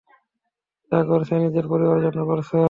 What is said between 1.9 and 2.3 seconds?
জন্য